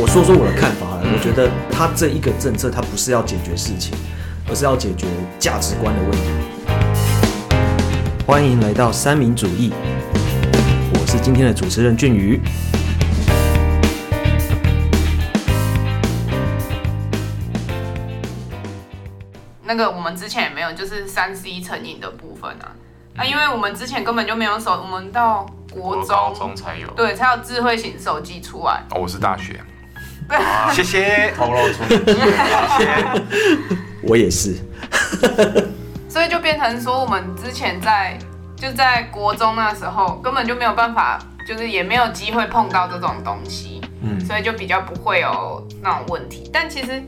[0.00, 3.98] 我说说我的看法好了，我觉得他这一个政策，它不是要解决事情，
[4.48, 5.08] 而是要解决
[5.40, 6.18] 价值观的问题。
[8.24, 9.72] 欢迎来到三民主义，
[10.94, 12.40] 我是今天的主持人俊宇。
[19.64, 22.70] 那个我们之前也没有，就是三 C 成瘾的部分啊。
[23.16, 26.00] 啊，因为我们之前根本就没有手，我们到国
[26.32, 26.86] 中才有。
[26.94, 28.84] 对才有智慧型手机出来。
[28.90, 29.60] 哦，我是大学。
[30.72, 31.32] 谢谢。
[31.36, 32.12] 透露出年纪
[32.84, 33.22] 了
[34.02, 34.54] 我也是，
[36.08, 38.16] 所以就变成说，我们之前在
[38.56, 46.48] 就在国中那时候根本就没有办法，就是也没有机会碰到这种东西，嗯所以就比较不会有那种问题。
[46.52, 47.02] 但其实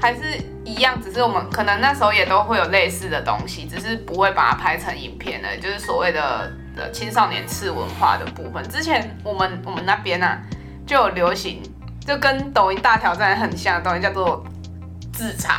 [0.00, 0.20] 还是
[0.64, 8.62] 一样，只是我们可能那时候也都会有类似的东西，只是不会把它拍成影片的，就是所谓的的青少年次文化的部分。
[8.68, 10.38] 之前我们我们那边啊
[10.86, 11.62] 就有流行，
[12.06, 14.44] 就跟抖音大挑战很像的东西，叫做
[15.12, 15.56] 自残。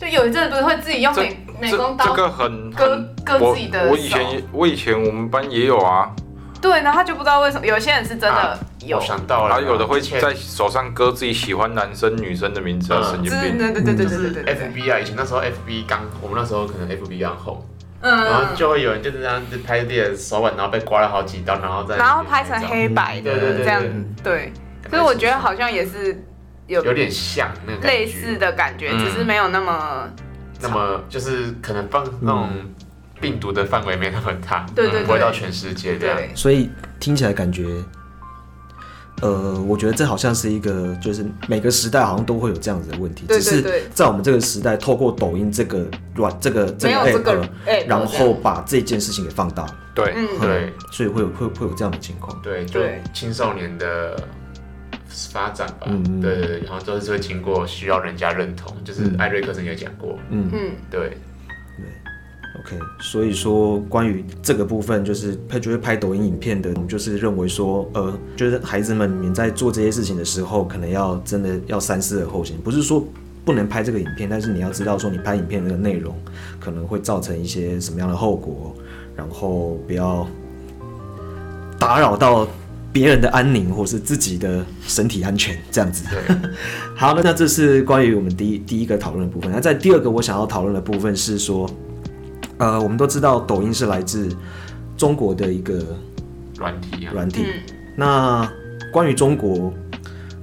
[0.00, 6.08] 就有一阵子不是会自己用这美美工刀这个很割割自己的我以前也我以前我们班也有啊，
[6.60, 8.96] 对，然后他就不知道为什么，有些人是真的啊有。
[8.96, 13.58] 我，想到了，然后有的会在手上割自己喜欢男生女生的名字啊，嗯神经对病。
[13.58, 17.60] 对对对对对对，FB 啊，以前那时候 FB 刚，我们那时候可能 FB 刚红，
[18.00, 23.82] 然后嗯，就会有人就是这样子拍自己的手腕，然后被刮了好几刀，然后再然后拍成黑白的对对对这样
[24.22, 24.52] 对，对，
[24.90, 26.22] 所以我觉得好像也是
[26.66, 30.08] 有有点像那个类似，的感觉，嗯只是没有那么，
[30.60, 32.50] 那么就是可能放那种
[33.20, 36.18] 病毒的范围没那么大， 对对对不会到全世界这样。
[36.34, 37.64] 所以听起来感觉，
[39.20, 50.72] 呃，我觉得这好像是一个，就是每个时代好像都会有这样子的问题，对只是在我们这个时代，透过抖音这个软这个这个没有这 app，个哎，然后把这件事情给放大，对，嗯，对。
[50.92, 52.40] 所以会有会会有这样的情况。
[52.42, 53.02] 对，就对。
[53.12, 54.16] 青少年的
[55.08, 59.16] 发展吧，嗯嗯对对对，然后都是会经过需要人家认同，就是嗯。
[59.18, 60.48] 艾瑞克森也讲过，嗯。
[60.52, 61.16] 嗯，对
[62.60, 73.02] ，，OK，所以说关于这个部分，就是拍就是拍抖音影片的，我们就是认为说，呃，就是孩子们你们在做这些事情的时候，可能要真的要三思而后行，不是说
[73.44, 76.14] 不能拍这个影片，但是你要知道说你拍影片的内容
[76.60, 78.74] 可能会造成一些什么样的后果，
[79.16, 80.26] 然后不要
[81.78, 82.46] 打扰到
[82.98, 86.04] 别人的安宁或是自己的身体安全这样子。
[86.10, 86.36] 对，
[86.96, 89.52] 好，那那这是关于我们第一第一个讨论的部分。
[89.52, 91.70] 那在第二个我想要讨论的部分是说，
[92.56, 94.28] 呃，我们都知道抖音是来自
[94.96, 95.80] 中国的一个
[96.58, 97.42] 软体啊，软体。
[97.42, 98.50] 嗯那
[98.92, 99.72] 关于中国，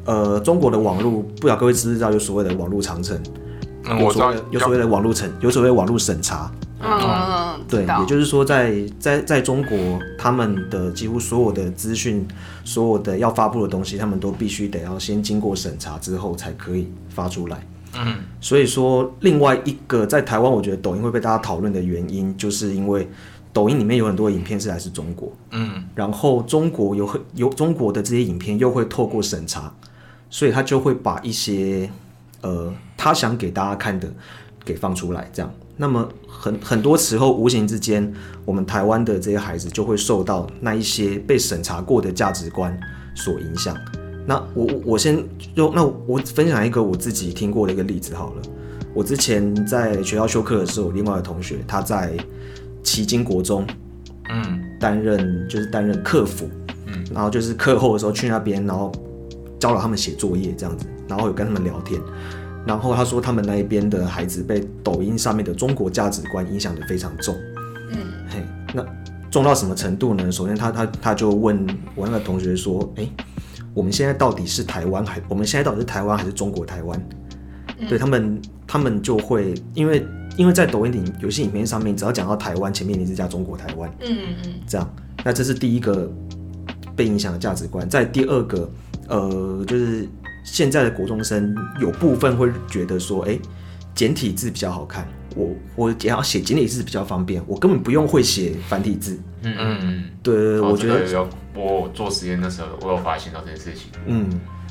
[0.05, 3.17] 呃，中国的网络，不知道各位知不知道有所谓的网络长城，
[3.85, 6.49] 嗯，我知道有所谓的有所谓的网络审，有所谓的网络审查。
[6.79, 9.77] 嗯嗯，对，也就是说在，在在中国，
[10.17, 12.27] 他们的几乎所有的资讯，
[12.63, 17.65] 所有的要发布的东西，他们都必须得要先经过审查之后才可以发出来。
[17.97, 23.07] 嗯，所以说，另外一个在台湾，我觉得抖音会被大家讨论的原因，就是因为
[23.53, 29.73] 抖音里面有很多影片是来自中国，嗯，然后中国有很有中国的这些影片又会透过审查，
[30.29, 31.89] 所以他就会把一些
[32.41, 34.11] 呃他想给大家看的
[34.65, 35.49] 给放出来，这样。
[35.77, 38.13] 那么很很多时候无形之间，
[38.45, 42.77] 我们台湾的这些孩子就会受到那一些被审查过的价值观
[43.13, 43.75] 所影响。
[44.25, 45.23] 那我我我先
[45.55, 48.41] 用那我分享一个我自己听过的一个例子好了。
[48.93, 52.13] 我之前在学校修课的时候，我另外的同学他在
[52.81, 53.67] 旗津国中，
[54.29, 56.49] 嗯，担任就是担任客服，
[56.85, 58.91] 嗯，然后就是课后的时候去那边，然后
[59.59, 61.99] 教导他们写作业这样子，然后有跟他们聊天，
[62.65, 67.35] 然后他说他们那一边的孩子被抖音上面的中国价值观影响的非常重，
[67.91, 67.97] 嗯，
[68.29, 68.43] 嘿，
[68.73, 68.85] 那
[69.29, 70.31] 重到什么程度呢？
[70.31, 71.65] 首先他他他就问
[71.95, 73.07] 我那个同学说，哎、
[73.73, 77.09] 我们现在到底是台湾还我们现在到底是台湾还是中国台湾？
[77.89, 83.93] 对他们，他们就会因为因为在抖音的影有些影片上面，只要讲到台湾，前面一定是加中国台湾。
[83.99, 86.09] 嗯嗯这样，那这是第一个
[86.95, 87.87] 被影响的价值观。
[87.89, 88.71] 在第二个，
[89.09, 90.07] 呃，就是
[90.45, 93.37] 现在的国中生有部分会觉得说，哎、
[93.93, 95.05] 简体字比较好看，
[95.35, 99.19] 我我只要写简体字比较方便，我根本不用会写繁体字。
[99.41, 104.29] 嗯嗯嗯，对对对，哦我觉得，有我做实验的时候，我有发现到这件事情，嗯，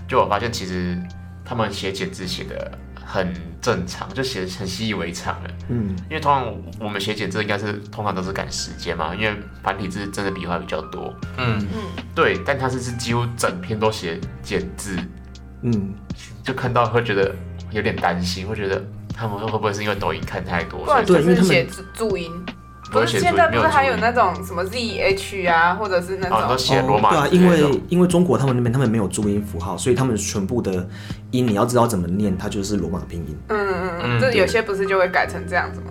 [0.09, 0.97] 就我发现其实
[1.45, 5.51] 他们写简字写的很正常，就写得很习以为常了。
[5.69, 11.13] 嗯，因为通常我们写简字应该是通常都是赶时间嘛，因为繁体字真的笔画比较多。
[11.37, 14.97] 嗯，嗯，对，但他是是几乎整篇都写简字，
[15.65, 15.95] 嗯。
[16.45, 17.35] 就看到会觉得
[17.71, 18.85] 有点担心会觉得
[19.17, 22.31] 他们说会不会是因为抖音看太多或就是写注音。
[22.93, 30.87] 不是现在不是还有那种什么 zh 啊或者是那种写罗马对啊因为因为中国他们那边他们没有注音符号所以他们全部的
[31.33, 33.37] 音你要知道怎么念它就是罗马拼音。
[33.49, 35.87] 嗯嗯嗯这有些不是就会改成这样子吗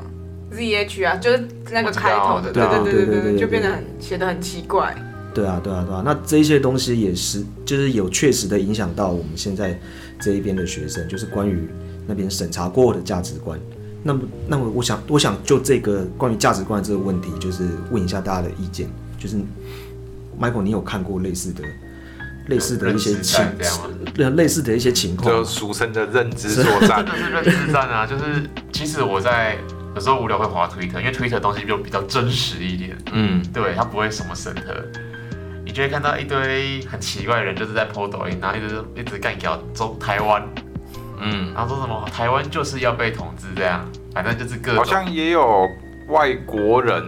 [0.54, 4.96] ？Zh 啊就是那个开头的对对对对对就变得很写的很奇怪。
[5.34, 6.02] 对啊，对啊，对啊。
[6.06, 9.80] 那这些东西也是，就是有确实的影响到我们现在
[10.20, 11.68] 这一边的学生，就是关于
[12.08, 13.60] 那边审查过后的价值观。
[14.04, 18.88] 那么，那么我想，我想就这个关于价值观的这个问题，就是问一下大家的意见。
[19.18, 19.38] 就是
[20.40, 21.64] Michael，你有看过类似的、
[22.48, 23.90] 类似的一些情战这样吗？
[24.18, 25.46] 类类似的一些情况就？
[25.46, 27.16] 俗称的认知作战真。
[27.34, 28.04] 的是认知战啊！
[28.08, 28.24] 就是
[28.74, 29.58] 其实我在
[29.96, 34.74] 有时候无聊会滑 Twitter，因为 Twitter 的东西就比较真实一点，嗯，对，它不会什么审核。
[35.74, 40.48] 你就会看到一堆很奇怪的人，就是在 PO 抖音，然后一直一直干掉中台湾，
[41.20, 43.84] 嗯，然后说什么台湾就是要被统治这样，
[44.14, 44.78] 反正就是各种。
[44.78, 45.68] 好像也有
[46.10, 47.04] 外国人，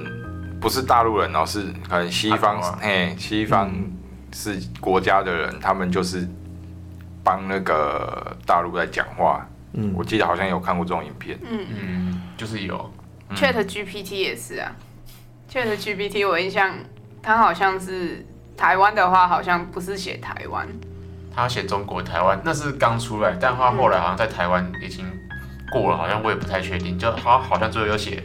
[0.59, 3.71] 不是大陆人哦，是可能西方嘿，西方
[4.33, 6.27] 是国家的人，他们就是
[7.23, 9.47] 帮那个大陆在讲话。
[9.73, 9.93] 嗯。
[9.95, 11.37] 我记得好像有看过这种影片。
[11.47, 12.91] 嗯，就是有
[13.35, 14.75] ，Chat GPT 也是啊
[15.47, 16.73] ，Chat GPT 我印象
[17.21, 18.25] 它好像是
[18.57, 20.67] 台湾的话，好像不是写台湾，
[21.35, 25.05] 他写中国台湾那是刚出来，但他后来好像在台湾已经
[25.71, 28.23] 过了，好像我也不太确定，就好好像最后有写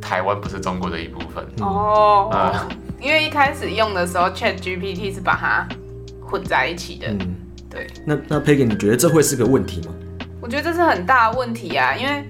[0.00, 1.44] 台湾不是中国的一部分。
[1.60, 2.68] 哦啊，
[3.00, 5.68] 因为一开始用的时候，Chat GPT 是把它
[6.24, 7.08] 混在一起的。
[7.08, 7.36] 嗯，
[7.68, 9.94] 对，那那 Peggy，你觉得这会是个问题吗？
[10.40, 12.24] 我觉得这是很大的问题啊，因为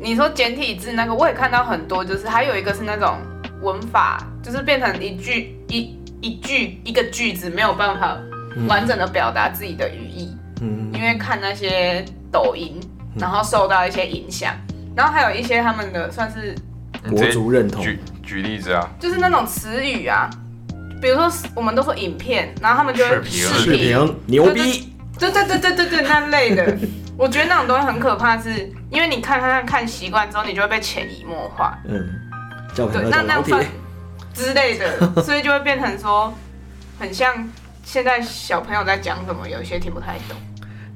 [0.00, 3.16] 你说简体字那个，我也看到很多，就是还有一个是那种
[3.62, 8.16] 文法，就是变成一句一一句一个句子没有办法
[8.66, 10.88] 完整的表达自己的语义，嗯。
[10.94, 12.80] 因为看那些抖音，
[13.18, 14.54] 然后受到一些影响，
[14.96, 16.54] 然后还有一些他们的算是
[17.02, 17.82] 国你直接族认同。
[17.82, 20.30] 举举例子啊，就是那种词语啊，
[21.00, 26.78] 比如说我们都说影片，然后他们就会视频视视频牛逼，对对对对对对，那类的，
[27.18, 32.08] 我觉得那种东西很可怕是，因为你看看看看习惯之后，你就会被潜移默化，嗯，
[32.76, 33.68] 对，那那样算铁，
[34.34, 36.32] 之类的， 所以就会变成说，
[36.98, 37.48] 很像
[37.84, 40.36] 现在小朋友在讲什么，有一些听不太懂。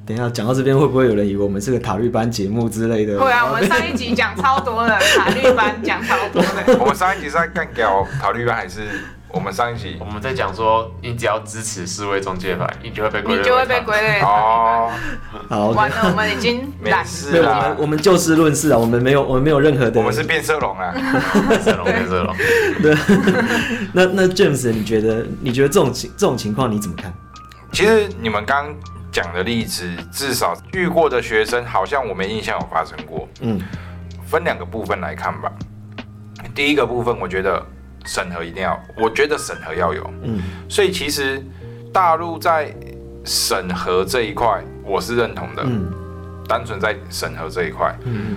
[0.06, 3.18] 等一下讲到这边，会不会有人以为我们是个塔律班节目之类的？
[3.18, 8.82] 会啊，我们上一集讲超多的，塔律班讲超多的， 我们上一集是在干掉考虑班，还是
[9.28, 10.04] 我们上一集我？
[10.06, 14.20] 们在讲说，你只要支持四位中介牌，你就会被归类你就会被他归类。
[14.20, 14.90] 哦，
[15.48, 20.00] 好完了，我们已经没懒没有，我们，我们就事论事啊，我们没有，我们没有任何的。
[20.00, 20.92] 我们是变色龙啊。
[21.48, 22.34] 变色龙 变色龙。
[22.82, 22.94] 对
[23.92, 27.12] 那那 James，你觉得你觉得这种情这种情况你怎么看？
[27.72, 28.74] 其实你们刚
[29.12, 33.28] 讲的例子，至少遇过的学生，好像我没印象有发生过。
[33.40, 33.60] 嗯
[34.26, 35.52] 分两个部分来看吧。
[36.52, 37.64] 第一个部分，我觉得
[38.06, 40.10] 审核一定要，我觉得审核要有。
[40.22, 41.42] 嗯所以其实
[41.92, 42.74] 大陆在
[43.24, 45.62] 审核这一块，我是认同的。
[45.64, 45.92] 嗯
[46.48, 48.36] 单纯在审核这一块，嗯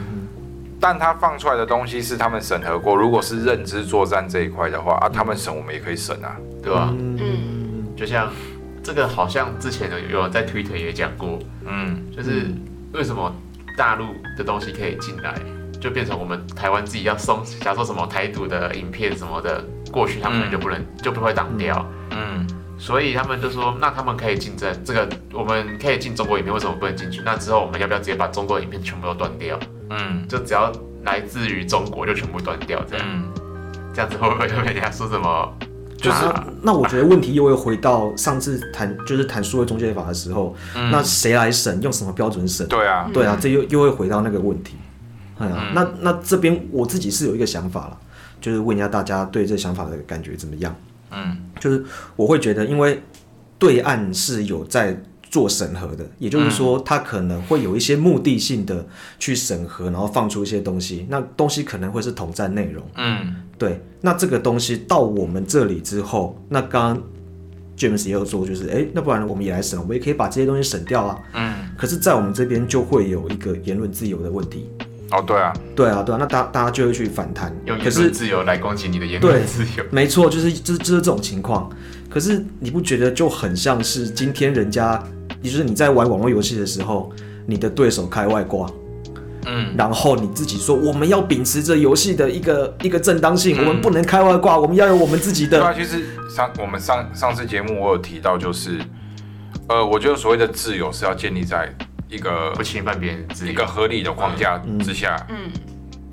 [0.82, 2.96] 但他放出来的东西是他们审核过。
[2.96, 6.36] 如果是认知作战这一块的话啊，他们审我们也可以审啊。
[6.64, 8.32] 对吧、嗯就像
[8.84, 12.48] 这个，好像之前有有在 Twitter 也讲过，嗯，就是
[12.94, 13.34] 为什么
[13.78, 14.08] 大陆
[14.38, 15.36] 的东西可以进来，
[15.80, 21.86] 就变成我们台湾自己要送，假如说什么台独的影片什么的过去，他们可能就不能、就不会挡掉。
[22.12, 22.46] 嗯，
[22.78, 27.22] 所以他们就说，那他们可以竞争这个，我们可以进中国影片，为什么不能进去？
[27.24, 29.60] 那之后我们要不要直接把中国影片全部都断掉？
[29.90, 30.72] 嗯就只要
[31.04, 33.32] 来自于中国就全部断掉，这样、嗯，
[33.94, 35.54] 这样子会不会被人家说什么？
[35.98, 40.56] 就是那那我觉得问题又会回到上次谈就是谈数位中介法的时候，
[40.92, 42.68] 那谁来审，用什么标准审？
[42.68, 44.76] 对啊，对啊，这又又会回到那个问题。
[45.40, 47.98] 哎呀、嗯那那这边我自己是有一个想法了，
[48.40, 50.76] 就是问一下大家对这想法的感觉怎么样？
[51.12, 51.84] 嗯就是
[52.16, 53.02] 我会觉得，因为
[53.58, 58.86] 对岸是有在做审核的，也就是说，他可能会有一些目的性的
[59.18, 62.84] 去审核，然后放出一些东西，那东西可能会是统战内容。
[62.96, 67.04] 嗯对，那这个东西到我们这里之后，那刚刚
[67.78, 71.20] James 也有说，就是哎，那不然我们也来审，我们也可以把这些东西审掉啊。
[71.34, 74.70] 嗯，可是，在我们这边就会有一个言论自由的问题。
[75.12, 77.56] 哦对啊，对啊，对啊，那大大家就会去反弹。
[77.66, 79.84] 用可是言论自由来攻击你的言对论自由？
[79.92, 81.70] 没错，就是就是就是这种情况。
[82.10, 85.02] 可是你不觉得就很像是今天人家，
[85.42, 87.12] 也就是你在玩网络游戏的时候，
[87.46, 88.70] 你的对手开外挂，
[89.46, 95.60] 嗯然后你自己说我们要秉持着游戏的一个一个正当性，嗯我们不能开外挂，我们要有我们自己的。
[95.60, 96.04] 对啊，其实
[96.36, 98.80] 上我们上上次节目我有提到，就是
[99.68, 101.72] 呃，我觉得所谓的自由是要建立在
[102.10, 103.52] 一个不侵犯别人自由。
[103.52, 105.50] 一个合理的框架之下，嗯，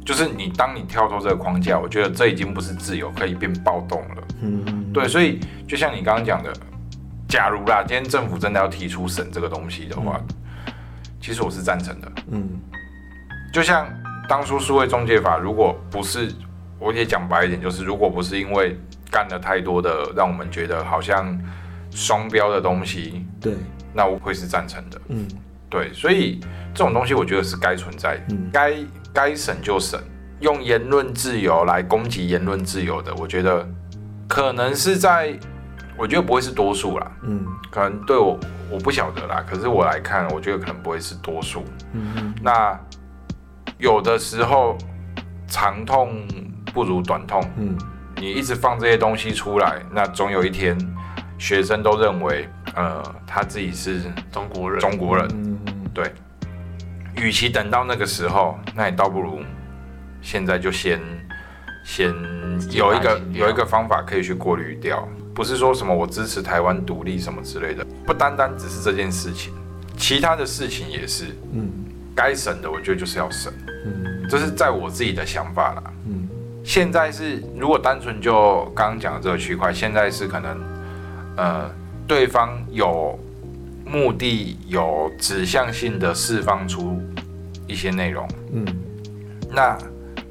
[0.04, 4.24] 就是你当你跳脱这个框架，我觉得这已经不是自由，可以变暴动了。
[4.42, 6.52] 嗯，对，所以就像你刚刚讲的，
[7.26, 10.20] 假如啦，今天政府真的要提出审这个东西的话，
[11.20, 12.12] 其实我是赞成的。
[12.30, 12.60] 嗯
[13.52, 13.88] 就像
[14.28, 16.30] 当初数位中介法，如果不是，
[16.78, 18.78] 我也讲白一点，就是如果不是因为
[19.10, 21.40] 干了太多的让我们觉得好像
[21.90, 23.54] 双标的东西，对，
[23.94, 25.00] 那我会是赞成的。
[25.08, 25.26] 嗯
[25.76, 26.40] 对，所以
[26.72, 28.74] 这种东西我觉得是该存在的，嗯该
[29.12, 30.00] 该审就审。
[30.40, 33.66] 用言论自由来攻击言论自由的，我觉得
[34.26, 35.38] 可能是在，
[35.98, 38.38] 我觉得不会是多数啦，嗯可能对我
[38.70, 41.62] 我不晓得啦，可是我来看，我觉得可能不会是多数。
[41.92, 42.78] 嗯那
[43.78, 44.78] 有的时候
[45.46, 46.26] 长痛
[46.72, 47.76] 不如短痛，嗯
[48.16, 50.76] 你一直放这些东西出来，那总有一天
[51.38, 55.26] 学生都认为，呃，他自己是中国人，中国人。
[55.34, 55.45] 嗯
[57.16, 59.40] 与其等到那个时候，那你倒不如
[60.20, 61.00] 现在就先
[61.84, 62.14] 先
[62.70, 69.52] 有一个有一个方法可以去过滤掉，不是说什么我支持台湾独立什么之类的，不单单只是这件事情，
[69.96, 71.70] 其他的事情也是嗯。
[72.14, 73.52] 该审的，我觉得就是要审，
[73.84, 74.26] 嗯。
[74.26, 75.82] 这是在我自己的想法啦。
[76.06, 76.26] 嗯。
[76.64, 80.58] 现在是如果单纯就刚刚讲的这个区块，现在是可能
[81.36, 81.70] 呃
[82.06, 83.18] 对方有
[83.86, 87.00] 目的、有指向性的释放出
[87.68, 88.66] 一些内容，嗯
[89.48, 89.78] 那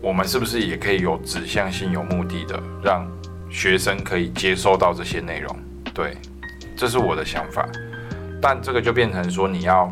[0.02, 3.08] 我们是不是也可以有指向性、有目的的让
[3.50, 5.56] 学生可以接收到这些内容？
[5.94, 6.18] 对，
[6.76, 7.68] 这是我的想法。
[8.42, 9.92] 但这个就变成说你要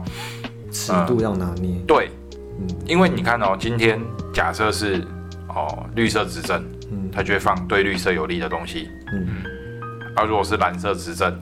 [0.69, 1.75] 尺度要拿捏。
[1.87, 2.11] 对，
[2.59, 3.99] 嗯因为你看哦，今天
[4.33, 5.01] 假设是
[5.47, 9.27] 哦绿色执政，嗯他就会放对绿色有利的东西；嗯，
[10.15, 11.33] 而如果是蓝色执政，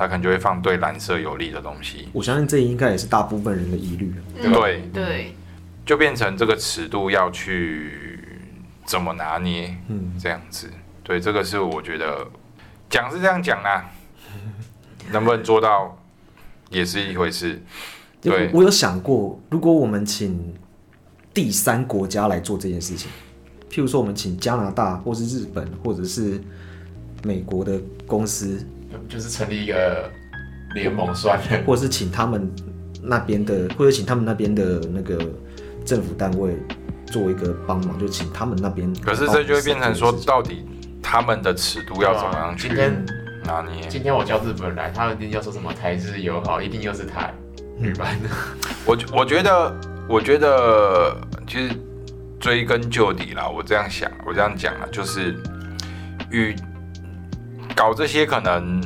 [0.00, 2.08] 它可能就会放对蓝色有利的东西。
[2.14, 4.10] 我相信这应该也是大部分人的疑虑。
[4.34, 5.34] 嗯对对，
[5.84, 8.18] 就变成这个尺度要去
[8.86, 10.70] 怎么拿捏，嗯这样子。
[11.04, 12.26] 对，这个是我觉得
[12.88, 13.90] 讲是这样讲啊，
[15.12, 15.98] 能不能做到
[16.70, 17.60] 也是一回事。
[18.22, 20.54] 就对我有想过，如果我们请
[21.34, 23.10] 第三国家来做这件事情，
[23.70, 26.42] 譬如说我们请加拿大，或是日本，或者是
[27.22, 28.66] 美国的公司，
[29.10, 30.10] 就是成立一个
[30.74, 31.44] 联盟算了。
[31.66, 32.50] 或者是请他们
[33.02, 35.18] 那边的，或者请他们那边的那个
[35.84, 36.56] 政府单位
[37.06, 38.90] 做一个帮忙，就请他们那边。
[39.02, 40.64] 可是这就会变成说，到底
[41.02, 43.04] 他们的尺度要怎么样去今天
[43.44, 43.88] 拿捏？
[43.88, 47.34] 今天我叫日本人来，他们一定要说什么台日友好，一定又是台
[47.80, 48.28] 日版的。
[48.86, 49.74] 我我觉得，
[50.08, 51.74] 我觉得其实
[52.38, 55.34] 追根究底啦，我这样想，我这样讲啊，就是
[56.30, 56.54] 与
[57.74, 58.80] 搞这些可能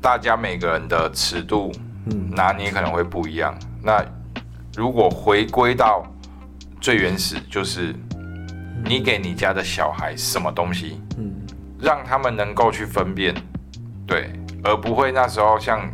[0.00, 1.72] 大家每个人的尺度
[2.10, 3.54] 嗯拿捏可能会不一样。
[3.82, 4.04] 那
[4.76, 6.04] 如果回归到
[6.80, 7.94] 最原始，就是
[8.84, 11.34] 你给你家的小孩什么东西，嗯
[11.80, 13.34] 让他们能够去分辨，
[14.06, 15.90] 对，而不会那时候像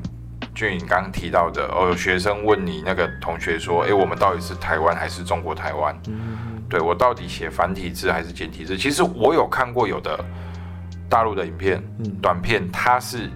[0.55, 5.97] 俊颖刚刚提到的，哦，有学生问你那个同学说，诶，我们到底是台湾还是中国台湾？
[6.09, 8.79] 嗯对我到底写繁体字还是简体字？
[8.79, 10.19] 其实我有看过有的
[11.07, 13.29] 大陆的影片、嗯短片，它是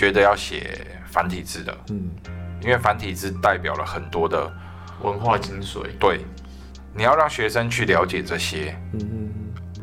[0.00, 0.80] 觉得要写
[1.12, 2.08] 繁体字的，嗯。
[2.62, 4.50] 因为繁体字代表了很多的
[5.02, 6.24] 文化精髓，对，
[6.94, 9.30] 你要让学生去了解这些，嗯。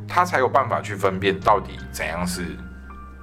[0.07, 2.57] 他才有办法去分辨到底怎样是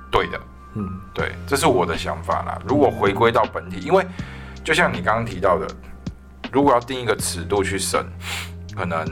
[0.09, 0.41] 对的。
[0.77, 0.89] 嗯。
[1.13, 2.63] 对，这是我的想法啦。
[2.65, 4.07] 如果回归到本体，因为
[4.63, 5.67] 就像你刚刚提到的，
[6.53, 8.07] 如果要定一个尺度去审，
[8.77, 9.05] 可能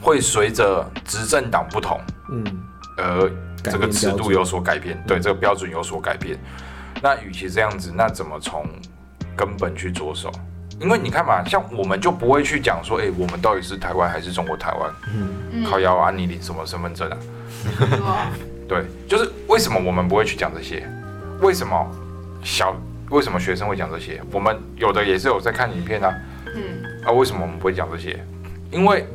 [0.00, 2.00] 会随着执政党不同，
[2.30, 2.42] 嗯。
[2.96, 3.30] 而
[3.62, 6.38] 这个尺度有所改变，对这个标准有所改变。
[7.02, 8.66] 那与其这样子，那怎么从
[9.36, 10.30] 根本去着手？
[10.80, 14.90] 因为你看嘛，像我们就不会去讲说，哎、我们到底是台湾还是中国台湾？
[15.14, 17.16] 嗯嗯，靠腰啊，你领什么身份证啊？
[17.78, 18.30] 对啊
[18.68, 20.86] 对，就是为什么我们不会去讲这些？
[21.40, 21.90] 为什么
[22.42, 22.76] 小
[23.10, 24.20] 为什么学生会讲这些？
[24.32, 26.14] 我们有的也是有在看影片啊，
[26.54, 26.62] 嗯
[27.06, 28.18] 啊，为什么我们不会讲这些？
[28.70, 29.06] 因为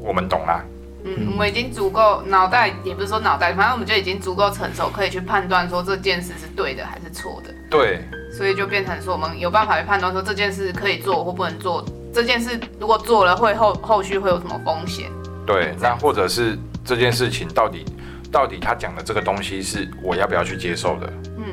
[0.00, 0.64] 我们懂啦，
[1.04, 8.02] 嗯，我们已经足够脑袋，也不是说脑袋，反正我们就已经足够成熟，可以去判断说这件事是对的还是错的，对。
[8.32, 15.10] 所以就变成说我们有办法去判断说这件事可以做或不能做，这件事如果做了会后后续会有什么风险？
[15.46, 17.84] 对，那或者是这件事情到底
[18.30, 21.12] 到底他讲的这个东西是我要不要去接受的？
[21.36, 21.44] 嗯。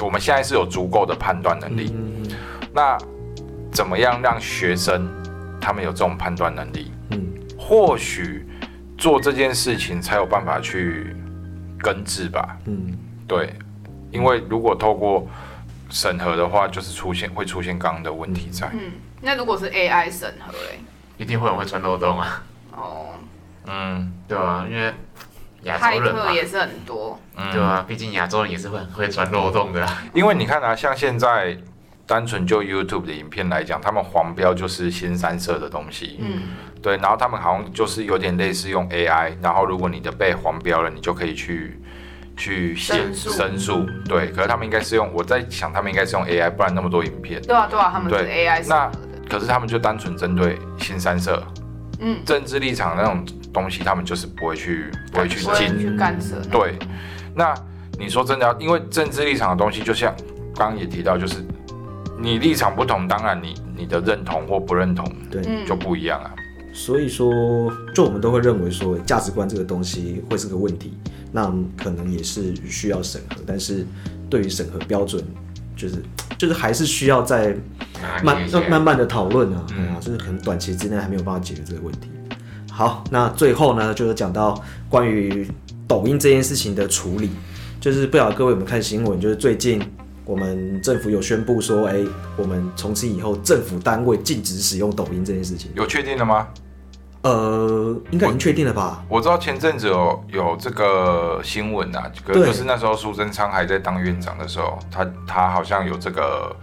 [0.00, 2.30] 我们现在是有足够的判断能力，嗯。
[2.72, 2.96] 那
[3.70, 5.06] 怎么样让学生
[5.60, 6.90] 他们有这种判断能力？
[7.10, 7.20] 嗯。
[7.58, 8.46] 或许
[9.02, 11.16] 做这件事情才有办法去
[11.80, 12.56] 根治吧。
[12.66, 13.52] 嗯对，
[14.12, 15.26] 因为如果透过
[15.90, 18.70] 审核的话，就是出现会出现刚刚的问题在。
[18.72, 20.78] 嗯，那如果是 AI 审核嘞？
[21.16, 22.44] 一定会有人会钻漏洞啊。
[22.76, 23.06] 哦，
[23.66, 24.94] 嗯对啊，因为
[25.64, 30.04] 亚洲人嘛，也是很多，嗯，对啊，毕竟亚洲人也是会很会钻漏洞的啊。
[30.14, 31.58] 因为你看啊，像现在
[32.12, 36.42] 单纯就 YouTube 的影片来讲，他们黄标就是新三色的东西，嗯，
[36.82, 41.80] 对，然后他们好像就是有点类似用 AI，然后如果你的被黄标了，你就可以去
[42.36, 43.30] 去限申诉。
[43.30, 48.92] 申诉，对，可是他们应该是用，我在想他们应该是用 AI，不然那么多影片，对啊对啊，他们是对 AI 那
[49.26, 51.42] 可是他们就单纯针对新三色。
[51.98, 56.78] 嗯，政治立场那种东西，他们就是不会去不会去不会，去干涉，对，
[57.34, 57.54] 那
[57.98, 60.14] 你说真的要，因为政治立场的东西，就像
[60.54, 61.36] 刚刚也提到，就是
[62.22, 66.30] 你立场不同，当然你你的认同或不认同对，嗯，就不一样啊。
[66.72, 70.94] 所以说，就我们都会认为说价值观这个东西会是个问题，
[71.32, 73.84] 那可能也是需要审核，但是
[74.30, 75.22] 对于审核标准，
[75.76, 75.96] 就是
[76.38, 77.54] 就是还是需要在
[78.22, 82.08] 慢慢慢慢的讨论啊，嗯对啊，就是可能短期之内还没有办法解决这个问题。
[82.70, 85.46] 好，那最后呢，就是讲到关于
[85.86, 87.28] 抖音这件事情的处理，
[87.78, 89.78] 就是不晓得各位有没有看新闻，就是最近
[90.24, 91.96] 我们政府有宣布说，哎、
[92.36, 95.70] 我们从此以后政府单位禁止使用抖音这件事情。
[95.74, 96.48] 有确定了吗？
[97.22, 99.04] 呃，应该已经确定了吧？
[99.08, 106.54] 我知道前阵子有有这个新闻啊，可对就是那时候苏贞昌还在当院长的时候，他他好像有这个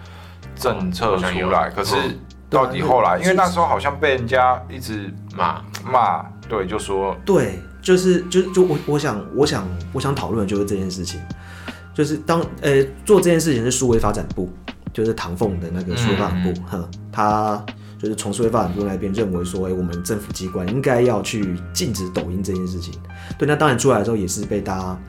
[0.56, 11.22] 政策出来，可是嗯到底后来，因为那时候好像被人家一直骂，骂，对，就说对，就是就是就我我想我想我想讨论的就是这件事情，
[12.00, 14.48] 就是当呃做这件事情是数位发展部，
[14.94, 17.62] 就是唐凤的那个数位发展部，哼、他
[17.98, 22.94] 就是从数位发展部那边认为说，哎、我们政府机关应该要去禁止抖音这件事情。
[23.38, 25.02] 对，那当然出来的时候也是被大家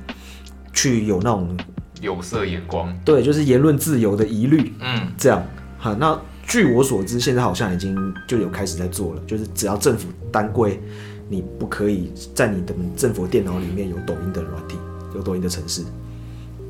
[0.73, 1.57] 去有那种
[2.01, 5.13] 有色眼光，对，就是言论自由的疑虑，嗯。
[5.17, 5.41] 这样，
[5.79, 10.83] 哈，那据我所知，现在好像已经就有开始在做了，就是只要政府单柜，
[11.29, 14.77] 你不可以在你的政府电脑里面有抖音的软体，
[15.15, 15.83] 有抖音的程式，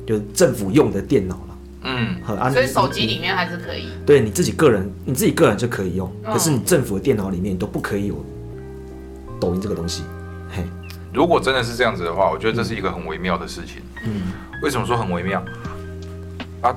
[0.05, 1.57] 就是政府用的电脑了。
[1.83, 8.23] 嗯和啊，所以手机里面还是可以，对你自己个人，你自己个人就可以用，嗯可是你政府的电脑里面你都不可以有
[9.39, 10.03] 抖音这个东西。
[10.55, 10.63] 嘿，
[11.11, 13.81] 如果真的是这样子的话，我觉得这是一个很微妙的事情。
[14.05, 15.43] 嗯，为什么说很微妙？
[16.61, 16.75] 啊，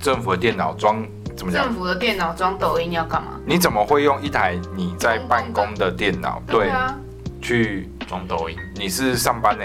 [0.00, 1.74] 政府的电脑装怎么讲政？
[1.74, 3.38] 府的电脑装抖音要干嘛？
[3.46, 6.98] 你怎么会用一台你在办公的电脑对啊，
[7.40, 7.88] 去？
[8.08, 9.64] 装抖音，你是上班呢？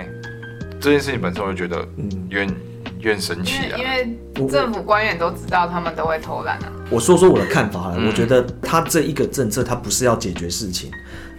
[0.79, 2.55] 这件事情本身我就觉得嗯，有点
[2.97, 4.45] 有点神因奇啊为因。
[4.45, 10.91] 为政府官员都知道他们都会偷懒啊，我说说我的看法了，嗯我觉得他这一个政策，他不是要解决事情，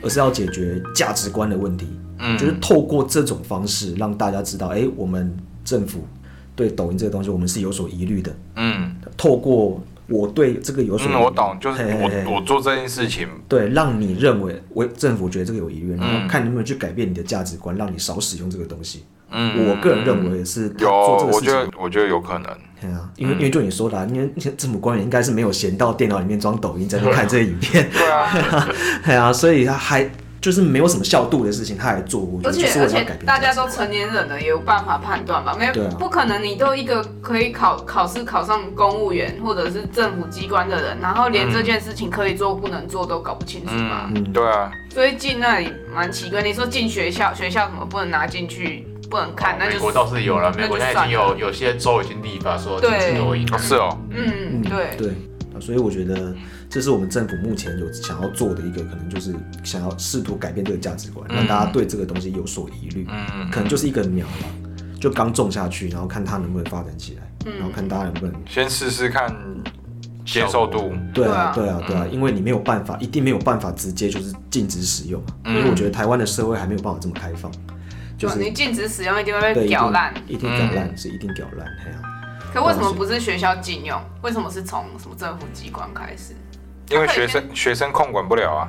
[0.03, 1.87] 而是要解决价值观的问题。
[2.21, 5.33] 嗯就是透过这种方式让大家知道，哎、我们
[5.65, 6.05] 政府
[6.57, 8.35] 对抖音这个东西我们是有所疑虑的。
[8.57, 19.05] 嗯透过我对这个有所我懂，就是嘿嘿嘿我我做这件事情，对，让你认为我政府觉得这个有疑虑，然后嗯看能不能去改变你的价值观，让你少使用这个东西。
[19.31, 21.73] 嗯，我个人认为是他有，做这个事我觉得情。
[21.81, 22.45] 我觉得有可能。
[22.81, 28.69] 对啊，因为因为就你说的、啊，因为政府官员应该是没有闲到电脑里面装抖音在那看这个影片， 对啊，
[29.05, 30.09] 对啊，所以他还
[30.41, 35.57] 就是没有什么效度的事情，他还做，而且而且为了要改变大家都成年人了，也有办法判断吧？
[35.59, 44.09] 没有啊不可能你都一个可以考考试考上公务员或者是政府机关的人，然后连这件事情可以做不能做都搞不清楚吧？
[44.15, 46.41] 嗯，对啊，所以进那里蛮奇怪。
[46.43, 54.97] 你说进学校，学校怎么不能拿进去，不能看，那就美国倒是有了，美国现在已经有有些州已经立法说禁止抖音，哦是哦，嗯对。
[54.97, 55.09] 对。
[55.55, 56.35] 啊，所以我觉得
[56.69, 64.47] 这是我们政府目前有想要做的一个，可能就是想要试图改变这个价值观，让大家对这个东西有所疑虑，嗯，可能就是一个苗吧，
[65.01, 67.55] 就刚种下去，然后看它能不能发展起来，嗯。
[67.59, 68.35] 然后看大家能不能。
[68.47, 69.35] 先试试看
[70.27, 70.93] 接受度。
[71.15, 75.57] 对啊，对对啊，对啊，因为你没有办法，一定没有办法直接就是禁止使用嘛，嗯。
[75.57, 77.51] 因为我觉得台湾的社会还没有办法这么开放，
[78.19, 80.13] 就是你禁止使用一定会被屌烂。
[80.27, 81.67] 一定屌烂，是一定屌烂，
[82.53, 83.99] 可为什么不是学校禁用？
[84.23, 86.35] 为什么是从什么政府机关开始？
[86.91, 88.69] 因为学生学生控管不了啊，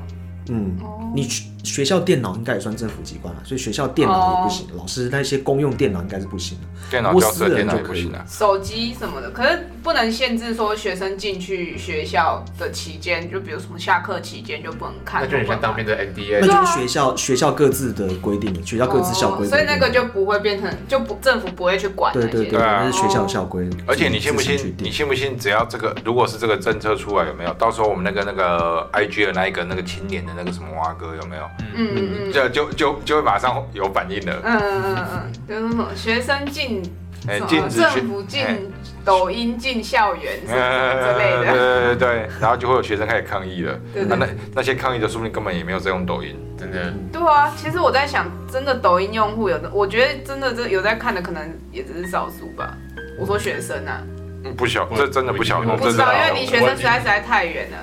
[0.49, 1.27] 嗯，哦你
[1.63, 6.67] 学学校电脑应该也算政府机关了，所以学校电脑也不行，老师那些公用电脑应该是不行的。
[6.91, 8.25] 电脑不私人教室的电脑也就可以不行啊。
[8.27, 22.13] 手机什么的，可是不能限制说学生进去学校的期间，就比如什么下课期间就不能看，那就很像当兵的那 NDA，那就是学校学校各自的规定，学校各自校规、哦所以那个就不会变成就不政府不会去管。
[22.13, 23.67] 对对对，那是学校校规。
[23.87, 24.75] 而且你信不信？
[24.79, 25.37] 你信不信？
[25.37, 27.53] 只要这个，如果是这个政策出来，有没有？
[27.53, 31.48] 到时候我们那个那个 IG 的那一个那个青年的那个什么蛙哥有没有？
[31.75, 34.41] 嗯嗯嗯就就就就会马上有反应了。
[34.43, 36.81] 嗯嗯嗯嗯，就是什么学生进
[37.27, 38.57] 哎什么禁止政府进哎
[39.05, 41.53] 抖音进校园什么之类对的。
[41.53, 43.79] 对对对，然后就会有学生开始抗议了。
[43.93, 46.35] 那那那些抗议的，说不定根本也没有在用抖音。
[46.57, 52.77] 真的，对啊，其实我在想，真的抖音用户有的，我觉得真的这有在看的，可能也只是少数吧。
[53.17, 54.01] 我说学生啊，
[54.43, 57.77] 嗯不小，这真的不晓得，我不知道，这真的因为离学生实在实在太远了，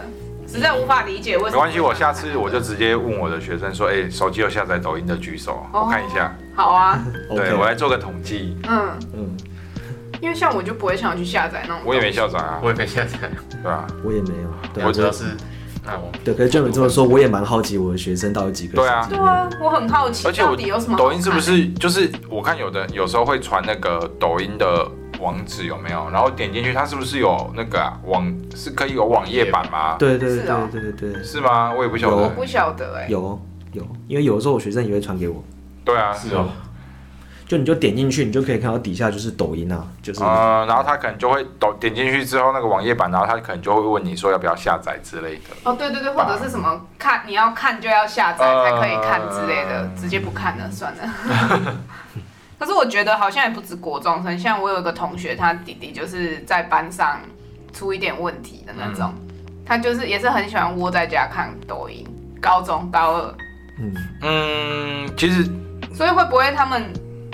[0.57, 1.53] 实在无法理解为什么。
[1.53, 6.35] 没关系，我下次我就直接问我的学生说，哎，手机有下载抖音的举手，哦我看一下。
[6.55, 9.37] 好啊，对我来做个统计，嗯，嗯，
[10.21, 11.83] 因为像我就不会想要去下载那种。
[11.85, 13.31] 我也没下载啊，我也没下载，
[13.62, 13.87] 对啊？
[14.03, 15.25] 我也没有，对我我知道是，
[15.85, 18.77] 那我对，可是就你这么说，我也蛮好奇我的学生到底几个。
[18.77, 26.09] 对啊对啊，我很好奇，而且我到底有什么抖音是不是就是我看有的有时候会传那个抖音的网址有没有？
[26.11, 29.96] 然后点进去，它是不是有那个啊网是可以有网页版吗？
[29.98, 31.72] 对对对对对对对，是吗？
[31.72, 32.16] 我也不晓得。
[32.16, 33.40] 我不晓得哎、有
[33.72, 35.42] 有，因为有的时候我学生也会传给我，
[35.85, 36.48] 对啊，是哦，
[37.46, 45.42] 就你就点进去，你就可以看到底下就是抖音啊，就是呃，然后他可能就会抖点进去之后那个网页版，然后他可能就会问你说要不要下载之类的。
[45.64, 51.74] 哦，对对对，或者是什么看你要看就要下载呃才可以看之类的，直接不看了算了。
[52.59, 57.21] 可是我觉得好像也不止国中生，像我有一个同学，他弟弟就是在班上
[57.73, 59.12] 出一点问题的那种，
[59.64, 62.07] 他就是也是很喜欢窝在家看抖音。
[62.38, 63.35] 高中高二，
[63.81, 65.45] 嗯，嗯，其实
[65.92, 66.92] 所以会不会他们？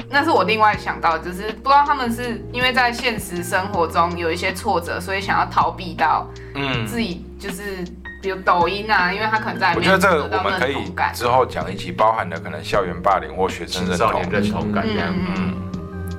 [0.08, 7.84] 那是我另外想到的，就是不知道他们是因为在现实生活中有一些挫折，所以想要逃避到嗯，自己就是
[8.22, 10.76] 比如抖音啊，因为他可能在我觉得面这个我们可以。
[11.12, 14.30] 之后讲一起，包含了可能校园霸凌或学生认同青少年。
[14.30, 15.54] 认同感这样，嗯嗯，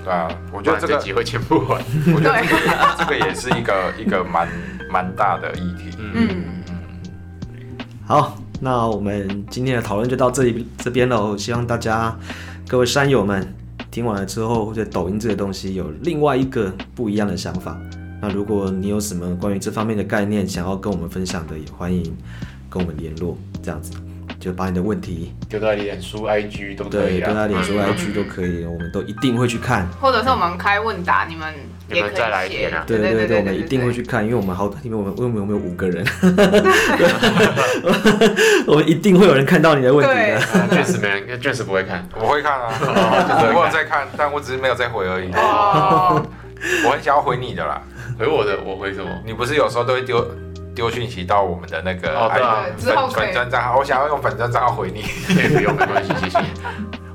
[0.04, 1.82] 对啊，我我觉得这个，集会剪不完，
[2.13, 4.48] 我觉得对这个 这个也是一个一个蛮
[4.92, 5.98] 蛮大的议题。
[5.98, 6.44] 嗯，嗯，
[8.06, 11.38] 好，那我们今天的讨论就到这里这边喽。
[11.38, 12.13] 希望大家
[12.68, 13.56] 各位山友们
[13.89, 17.78] 听完了之后，对抖音这个东西有另外一个不一样的想法。
[18.26, 22.02] 那如果你有什么关于这方面的概念想要跟我们分享的，也欢迎
[22.70, 23.38] 跟我们联络。
[23.62, 23.92] 这样子，
[24.40, 27.34] 就把你的问题丢到脸书、IG 都可对丢以啊。
[27.34, 29.86] 在脸书、嗯 IG 都可以，我们都一定会去看。
[30.00, 31.54] 或者是我们开问答，你们
[31.90, 36.06] 也可以你们再来一啊对对对对，我们一定会去看，因为我们好，因为我们因为我们有五个人，
[38.66, 40.40] 我们一定会有人看到你的问题对的。
[40.70, 42.08] 确实没人，确实不会看。
[42.18, 42.72] 我会看啊，
[43.54, 45.30] 我有在看，但我只是没有在回而已。
[45.34, 46.26] 哦，
[46.88, 47.82] 我很想要回你的啦，
[48.24, 49.10] 回我的，我回什么？
[49.26, 50.26] 你不是有时候都会丢
[50.74, 55.02] 丢讯息到我们的那个哦对啊粉之后可以粉专账号，我想要用粉专账号回你。
[55.50, 56.38] 不用，没关系，谢谢。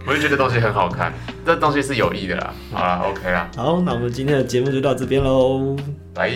[0.06, 1.10] 我就觉得东西很好看，
[1.46, 2.54] 这东西是有益的啦。
[2.70, 5.74] 好啦，OK 啦，好，那我们今天的节目就到这边喽，
[6.12, 6.30] 拜。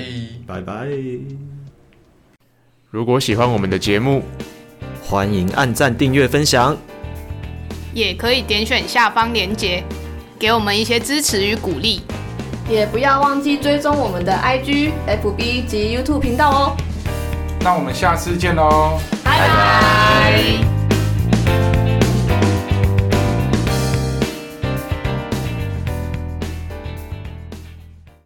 [0.46, 0.88] 拜拜。
[2.90, 4.22] 如果喜欢我们的节目，
[5.02, 6.74] 欢迎按赞、订阅、分享。
[7.92, 9.84] 也可以点选下方链接，
[10.38, 12.00] 给我们一些支持与鼓励。
[12.72, 16.76] 也不要忘记追踪我们的 IG、FB 及 YouTube 频道哦。
[17.60, 18.98] 那我们下次见喽。
[19.22, 20.71] 拜拜。